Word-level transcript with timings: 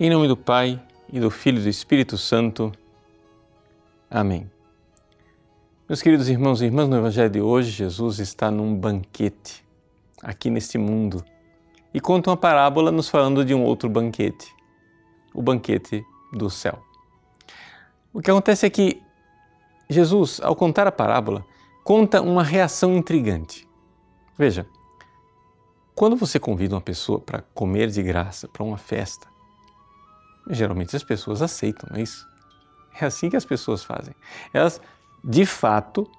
Em 0.00 0.08
nome 0.08 0.26
do 0.26 0.38
Pai 0.38 0.82
e 1.12 1.20
do 1.20 1.30
Filho 1.30 1.58
e 1.58 1.64
do 1.64 1.68
Espírito 1.68 2.16
Santo. 2.16 2.72
Amém. 4.10 4.50
Meus 5.86 6.00
queridos 6.00 6.30
irmãos 6.30 6.62
e 6.62 6.64
irmãs, 6.64 6.88
no 6.88 6.96
Evangelho 6.96 7.28
de 7.28 7.42
hoje, 7.42 7.70
Jesus 7.70 8.18
está 8.18 8.50
num 8.50 8.74
banquete 8.74 9.62
aqui 10.22 10.48
neste 10.48 10.78
mundo 10.78 11.22
e 11.92 12.00
conta 12.00 12.30
uma 12.30 12.38
parábola 12.38 12.90
nos 12.90 13.06
falando 13.10 13.44
de 13.44 13.54
um 13.54 13.62
outro 13.62 13.86
banquete, 13.90 14.50
o 15.34 15.42
banquete 15.42 16.02
do 16.32 16.48
céu. 16.48 16.82
O 18.14 18.22
que 18.22 18.30
acontece 18.30 18.64
é 18.64 18.70
que 18.70 19.02
Jesus, 19.90 20.40
ao 20.42 20.56
contar 20.56 20.86
a 20.86 20.92
parábola, 20.92 21.44
conta 21.84 22.22
uma 22.22 22.42
reação 22.42 22.96
intrigante. 22.96 23.68
Veja, 24.38 24.66
quando 25.94 26.16
você 26.16 26.40
convida 26.40 26.74
uma 26.74 26.80
pessoa 26.80 27.20
para 27.20 27.42
comer 27.54 27.90
de 27.90 28.02
graça, 28.02 28.48
para 28.48 28.64
uma 28.64 28.78
festa, 28.78 29.31
Geralmente 30.48 30.96
as 30.96 31.04
pessoas 31.04 31.42
aceitam, 31.42 31.88
não 31.90 31.98
é 31.98 32.02
isso? 32.02 32.28
É 33.00 33.06
assim 33.06 33.30
que 33.30 33.36
as 33.36 33.44
pessoas 33.44 33.82
fazem. 33.84 34.14
Elas, 34.52 34.80
de 35.24 35.46
fato, 35.46 36.10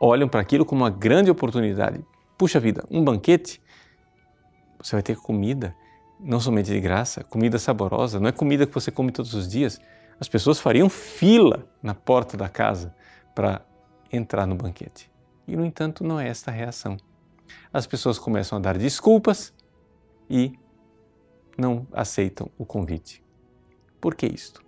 olham 0.00 0.28
para 0.28 0.40
aquilo 0.40 0.64
como 0.64 0.82
uma 0.82 0.90
grande 0.90 1.30
oportunidade. 1.30 2.04
Puxa 2.36 2.58
vida, 2.58 2.84
um 2.90 3.04
banquete, 3.04 3.60
você 4.80 4.96
vai 4.96 5.02
ter 5.02 5.16
comida, 5.16 5.74
não 6.20 6.40
somente 6.40 6.70
de 6.70 6.80
graça, 6.80 7.22
comida 7.24 7.58
saborosa, 7.58 8.18
não 8.18 8.28
é 8.28 8.32
comida 8.32 8.66
que 8.66 8.74
você 8.74 8.90
come 8.90 9.12
todos 9.12 9.34
os 9.34 9.48
dias. 9.48 9.80
As 10.20 10.28
pessoas 10.28 10.58
fariam 10.58 10.88
fila 10.88 11.66
na 11.82 11.94
porta 11.94 12.36
da 12.36 12.48
casa 12.48 12.94
para 13.34 13.60
entrar 14.12 14.46
no 14.46 14.54
banquete. 14.54 15.10
E, 15.46 15.56
no 15.56 15.64
entanto, 15.64 16.02
não 16.04 16.18
é 16.18 16.28
esta 16.28 16.50
a 16.50 16.54
reação. 16.54 16.96
As 17.72 17.86
pessoas 17.86 18.18
começam 18.18 18.58
a 18.58 18.60
dar 18.60 18.76
desculpas 18.76 19.52
e 20.28 20.58
não 21.58 21.86
aceitam 21.92 22.48
o 22.56 22.64
convite. 22.64 23.22
Por 24.00 24.14
que 24.14 24.26
isto? 24.26 24.62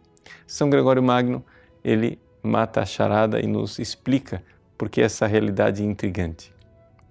São 0.47 0.69
Gregório 0.69 1.03
Magno, 1.03 1.45
ele 1.85 2.21
mata 2.43 2.81
a 2.81 2.87
charada 2.87 3.41
e 3.41 3.47
nos 3.47 3.79
explica 3.79 4.43
por 4.77 4.89
que 4.89 5.01
essa 5.01 5.27
realidade 5.27 5.85
intrigante. 5.85 6.53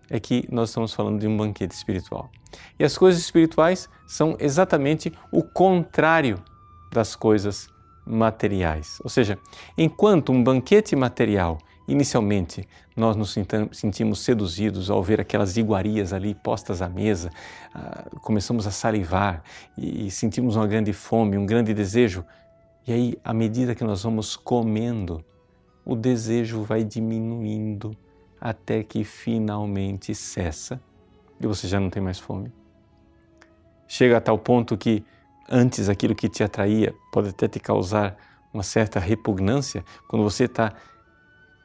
É 0.10 0.20
que 0.20 0.48
nós 0.52 0.70
estamos 0.70 0.94
falando 0.94 1.20
de 1.20 1.28
um 1.28 1.38
banquete 1.38 1.74
espiritual. 1.74 2.30
E 2.78 2.84
as 2.84 2.98
coisas 2.98 3.22
espirituais 3.22 3.88
são 4.08 4.36
exatamente 4.40 5.14
o 5.32 5.44
contrário 5.44 6.44
das 6.92 7.16
coisas 7.16 7.70
materiais. 8.06 9.00
Ou 9.04 9.10
seja, 9.10 9.38
enquanto 9.78 10.32
um 10.32 10.44
banquete 10.44 10.96
material 10.96 11.60
Inicialmente, 11.90 12.68
nós 12.96 13.16
nos 13.16 13.36
sentimos 13.72 14.20
seduzidos 14.20 14.92
ao 14.92 15.02
ver 15.02 15.20
aquelas 15.20 15.58
iguarias 15.58 16.14
ali 16.14 16.36
postas 16.36 16.84
à 16.84 16.88
mesa, 16.88 17.32
ah, 17.74 18.06
começamos 18.22 18.68
a 18.68 18.72
salivar 18.72 19.42
e 19.76 20.12
sentimos 20.12 20.56
uma 20.56 20.68
grande 20.68 20.94
fome, 20.94 21.36
um 21.36 21.48
grande 21.48 21.74
desejo. 21.74 22.24
E 22.86 22.94
aí, 22.94 23.16
à 23.24 23.34
medida 23.34 23.74
que 23.74 23.84
nós 23.84 24.04
vamos 24.04 24.36
comendo, 24.36 25.26
o 25.84 25.96
desejo 25.96 26.62
vai 26.62 26.84
diminuindo 26.84 27.98
até 28.40 28.84
que 28.84 29.04
finalmente 29.04 30.14
cessa 30.14 30.80
e 31.42 31.48
você 31.48 31.68
já 31.68 31.80
não 31.80 31.90
tem 31.90 32.04
mais 32.04 32.20
fome. 32.20 32.54
Chega 33.88 34.18
a 34.18 34.22
tal 34.22 34.38
ponto 34.38 34.78
que 34.78 35.04
antes 35.50 35.90
aquilo 35.90 36.14
que 36.14 36.30
te 36.30 36.44
atraía 36.44 36.94
pode 37.12 37.30
até 37.30 37.48
te 37.48 37.60
causar 37.60 38.16
uma 38.54 38.62
certa 38.62 39.00
repugnância 39.00 39.84
quando 40.08 40.22
você 40.22 40.44
está 40.44 40.72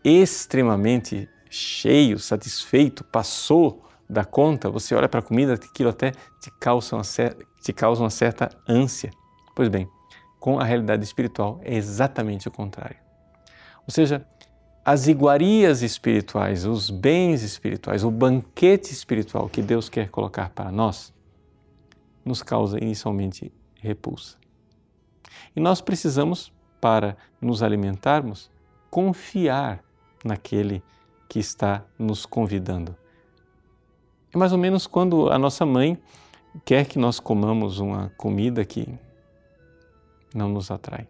extremamente 0.04 1.28
cheio, 1.48 2.18
satisfeito, 2.18 3.02
passou 3.04 3.82
da 4.08 4.24
conta, 4.24 4.68
você 4.68 4.94
olha 4.94 5.08
para 5.08 5.20
a 5.20 5.22
comida, 5.22 5.54
aquilo 5.54 5.88
até 5.88 6.12
te 6.40 6.50
causa, 6.60 6.96
uma, 6.96 7.02
te 7.62 7.72
causa 7.72 8.02
uma 8.02 8.10
certa 8.10 8.50
ânsia. 8.68 9.10
Pois 9.56 9.68
bem, 9.68 9.88
com 10.38 10.58
a 10.58 10.64
realidade 10.64 11.02
espiritual 11.02 11.60
é 11.62 11.74
exatamente 11.74 12.48
o 12.48 12.50
contrário. 12.50 12.98
Ou 13.86 13.90
seja, 13.92 14.26
as 14.84 15.06
iguarias 15.06 15.82
espirituais, 15.82 16.66
os 16.66 16.90
bens 16.90 17.42
espirituais, 17.42 18.04
o 18.04 18.10
banquete 18.10 18.92
espiritual 18.92 19.48
que 19.48 19.62
Deus 19.62 19.88
quer 19.88 20.10
colocar 20.10 20.50
para 20.50 20.70
nós, 20.70 21.14
nos 22.24 22.42
causa 22.42 22.78
inicialmente 22.78 23.52
repulsa. 23.80 24.36
E 25.54 25.60
nós 25.60 25.80
precisamos, 25.80 26.52
para 26.80 27.16
nos 27.40 27.62
alimentarmos, 27.62 28.50
confiar 28.90 29.83
naquele 30.24 30.82
que 31.28 31.38
está 31.38 31.84
nos 31.98 32.26
convidando. 32.26 32.96
É 34.32 34.38
mais 34.38 34.52
ou 34.52 34.58
menos 34.58 34.86
quando 34.86 35.30
a 35.30 35.38
nossa 35.38 35.64
mãe 35.64 35.96
quer 36.64 36.86
que 36.86 36.98
nós 36.98 37.20
comamos 37.20 37.78
uma 37.78 38.10
comida 38.16 38.64
que 38.64 38.88
não 40.34 40.48
nos 40.48 40.70
atrai, 40.70 41.06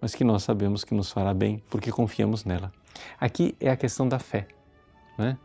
mas 0.00 0.14
que 0.14 0.24
nós 0.24 0.42
sabemos 0.42 0.84
que 0.84 0.94
nos 0.94 1.10
fará 1.12 1.34
bem 1.34 1.62
porque 1.68 1.90
confiamos 1.90 2.44
nela. 2.44 2.72
Aqui 3.20 3.54
é 3.60 3.68
a 3.68 3.76
questão 3.76 4.08
da 4.08 4.18
fé. 4.18 4.46
Né? 5.18 5.36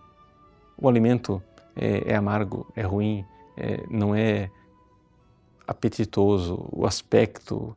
O 0.77 0.87
alimento 0.87 1.41
é, 1.75 2.11
é 2.11 2.15
amargo, 2.15 2.71
é 2.75 2.81
ruim, 2.81 3.25
é, 3.57 3.83
não 3.89 4.15
é 4.15 4.49
apetitoso, 5.67 6.67
o 6.71 6.85
aspecto 6.85 7.75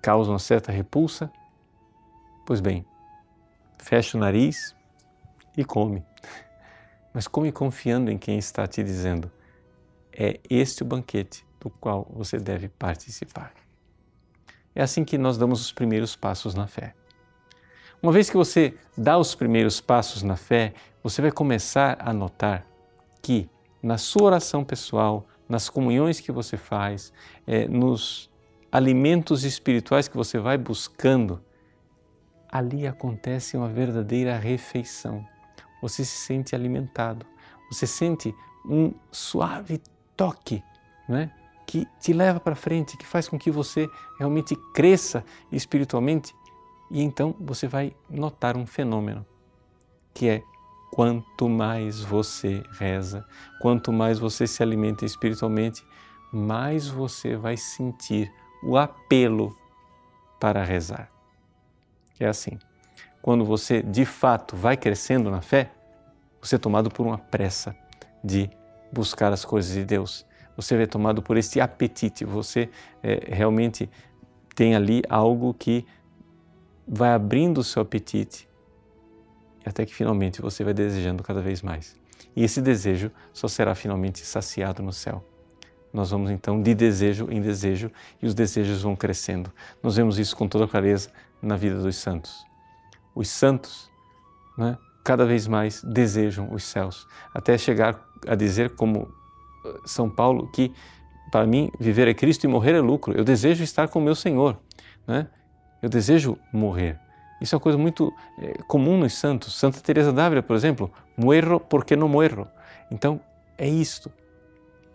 causa 0.00 0.30
uma 0.30 0.38
certa 0.38 0.72
repulsa. 0.72 1.30
Pois 2.46 2.60
bem, 2.60 2.84
fecha 3.78 4.16
o 4.16 4.20
nariz 4.20 4.74
e 5.56 5.64
come. 5.64 6.04
Mas 7.12 7.28
come 7.28 7.52
confiando 7.52 8.10
em 8.10 8.18
quem 8.18 8.38
está 8.38 8.66
te 8.66 8.82
dizendo: 8.82 9.30
é 10.12 10.40
este 10.50 10.82
o 10.82 10.86
banquete 10.86 11.44
do 11.60 11.70
qual 11.70 12.06
você 12.12 12.38
deve 12.38 12.68
participar. 12.68 13.52
É 14.74 14.82
assim 14.82 15.04
que 15.04 15.16
nós 15.16 15.38
damos 15.38 15.60
os 15.60 15.72
primeiros 15.72 16.16
passos 16.16 16.54
na 16.54 16.66
fé. 16.66 16.94
Uma 18.02 18.12
vez 18.12 18.28
que 18.28 18.36
você 18.36 18.74
dá 18.98 19.16
os 19.16 19.34
primeiros 19.34 19.80
passos 19.80 20.22
na 20.22 20.36
fé, 20.36 20.74
você 21.02 21.22
vai 21.22 21.30
começar 21.30 21.96
a 22.00 22.12
notar 22.12 22.66
que 23.22 23.48
na 23.82 23.96
sua 23.96 24.24
oração 24.24 24.64
pessoal, 24.64 25.26
nas 25.48 25.68
comunhões 25.68 26.20
que 26.20 26.32
você 26.32 26.56
faz, 26.56 27.12
é, 27.46 27.66
nos 27.68 28.30
alimentos 28.70 29.44
espirituais 29.44 30.08
que 30.08 30.16
você 30.16 30.38
vai 30.38 30.58
buscando, 30.58 31.42
ali 32.54 32.86
acontece 32.86 33.56
uma 33.56 33.68
verdadeira 33.68 34.38
refeição. 34.38 35.26
Você 35.82 36.04
se 36.04 36.16
sente 36.16 36.54
alimentado, 36.54 37.26
você 37.68 37.84
sente 37.84 38.32
um 38.64 38.94
suave 39.10 39.82
toque, 40.16 40.62
né? 41.08 41.32
que 41.66 41.84
te 41.98 42.12
leva 42.12 42.38
para 42.38 42.54
frente, 42.54 42.96
que 42.96 43.04
faz 43.04 43.28
com 43.28 43.36
que 43.36 43.50
você 43.50 43.88
realmente 44.20 44.54
cresça 44.72 45.24
espiritualmente. 45.50 46.32
E 46.92 47.02
então 47.02 47.34
você 47.40 47.66
vai 47.66 47.92
notar 48.08 48.56
um 48.56 48.64
fenômeno, 48.64 49.26
que 50.12 50.28
é 50.28 50.42
quanto 50.92 51.48
mais 51.48 52.02
você 52.02 52.62
reza, 52.78 53.26
quanto 53.60 53.92
mais 53.92 54.20
você 54.20 54.46
se 54.46 54.62
alimenta 54.62 55.04
espiritualmente, 55.04 55.84
mais 56.32 56.86
você 56.86 57.36
vai 57.36 57.56
sentir 57.56 58.32
o 58.62 58.76
apelo 58.76 59.56
para 60.38 60.62
rezar. 60.62 61.13
É 62.18 62.26
assim. 62.26 62.58
Quando 63.20 63.44
você 63.44 63.82
de 63.82 64.04
fato 64.04 64.56
vai 64.56 64.76
crescendo 64.76 65.30
na 65.30 65.40
fé, 65.40 65.70
você 66.40 66.56
é 66.56 66.58
tomado 66.58 66.90
por 66.90 67.06
uma 67.06 67.18
pressa 67.18 67.74
de 68.22 68.50
buscar 68.92 69.32
as 69.32 69.44
coisas 69.44 69.72
de 69.72 69.84
Deus. 69.84 70.26
Você 70.56 70.76
é 70.76 70.86
tomado 70.86 71.22
por 71.22 71.36
esse 71.36 71.60
apetite. 71.60 72.24
Você 72.24 72.68
é, 73.02 73.34
realmente 73.34 73.90
tem 74.54 74.74
ali 74.74 75.02
algo 75.08 75.52
que 75.54 75.86
vai 76.86 77.12
abrindo 77.12 77.58
o 77.58 77.64
seu 77.64 77.82
apetite 77.82 78.46
até 79.64 79.86
que 79.86 79.94
finalmente 79.94 80.42
você 80.42 80.62
vai 80.62 80.74
desejando 80.74 81.22
cada 81.22 81.40
vez 81.40 81.62
mais. 81.62 81.96
E 82.36 82.44
esse 82.44 82.60
desejo 82.60 83.10
só 83.32 83.48
será 83.48 83.74
finalmente 83.74 84.24
saciado 84.24 84.82
no 84.82 84.92
céu. 84.92 85.24
Nós 85.92 86.10
vamos 86.10 86.30
então 86.30 86.60
de 86.60 86.74
desejo 86.74 87.28
em 87.30 87.40
desejo 87.40 87.90
e 88.20 88.26
os 88.26 88.34
desejos 88.34 88.82
vão 88.82 88.96
crescendo. 88.96 89.52
Nós 89.82 89.96
vemos 89.96 90.18
isso 90.18 90.36
com 90.36 90.48
toda 90.48 90.66
clareza 90.66 91.10
na 91.44 91.56
vida 91.56 91.80
dos 91.80 91.96
santos. 91.96 92.44
Os 93.14 93.28
santos, 93.28 93.90
né, 94.56 94.76
cada 95.04 95.24
vez 95.24 95.46
mais 95.46 95.82
desejam 95.82 96.52
os 96.52 96.64
céus, 96.64 97.06
até 97.32 97.56
chegar 97.58 98.00
a 98.26 98.34
dizer, 98.34 98.70
como 98.74 99.12
eh, 99.64 99.80
São 99.84 100.08
Paulo, 100.08 100.48
que 100.48 100.72
para 101.30 101.46
mim 101.46 101.70
viver 101.78 102.08
é 102.08 102.14
Cristo 102.14 102.44
e 102.44 102.48
morrer 102.48 102.74
é 102.74 102.80
lucro. 102.80 103.12
Eu 103.16 103.24
desejo 103.24 103.62
estar 103.62 103.88
com 103.88 103.98
o 103.98 104.02
meu 104.02 104.14
Senhor, 104.14 104.58
né? 105.06 105.28
eu 105.82 105.88
desejo 105.88 106.38
morrer. 106.52 106.98
Isso 107.40 107.54
é 107.54 107.56
uma 107.56 107.62
coisa 107.62 107.76
muito 107.76 108.12
é, 108.38 108.54
comum 108.66 108.96
nos 108.96 109.14
santos. 109.14 109.54
Santa 109.54 109.80
Teresa 109.80 110.12
d'Ávila, 110.12 110.42
por 110.42 110.56
exemplo, 110.56 110.90
muero 111.16 111.60
porque 111.60 111.94
não 111.94 112.08
muero. 112.08 112.48
Então, 112.90 113.20
é 113.58 113.68
isto. 113.68 114.10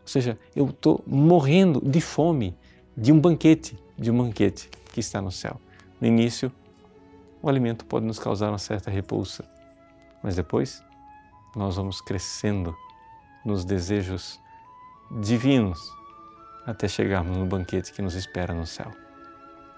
Ou 0.02 0.08
seja, 0.08 0.38
eu 0.56 0.66
estou 0.70 1.04
morrendo 1.06 1.82
de 1.82 2.02
fome 2.02 2.58
de 2.98 3.12
um 3.12 3.20
banquete, 3.20 3.78
de 3.98 4.10
um 4.10 4.18
banquete 4.18 4.70
que 4.92 5.00
está 5.00 5.22
no 5.22 5.32
céu. 5.32 5.60
No 6.00 6.08
início, 6.08 6.52
o 7.42 7.50
alimento 7.50 7.86
pode 7.86 8.06
nos 8.06 8.20
causar 8.20 8.50
uma 8.50 8.58
certa 8.58 8.90
repulsa, 8.90 9.44
mas 10.24 10.36
depois 10.36 10.84
nós 11.56 11.76
vamos 11.76 12.02
crescendo 12.02 12.76
nos 13.46 13.66
desejos 13.66 14.40
divinos 15.22 15.80
até 16.66 16.88
chegarmos 16.88 17.38
no 17.38 17.46
banquete 17.46 17.92
que 17.94 18.02
nos 18.02 18.16
espera 18.16 18.54
no 18.54 18.66
céu. 18.66 18.92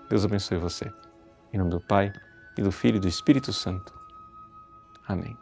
Deus 0.10 0.26
abençoe 0.26 0.58
você. 0.58 0.92
Em 1.54 1.58
nome 1.58 1.70
do 1.70 1.80
Pai, 1.80 2.12
e 2.58 2.62
do 2.62 2.72
Filho 2.72 2.98
e 2.98 3.00
do 3.00 3.08
Espírito 3.08 3.54
Santo. 3.54 3.94
Amém. 5.08 5.38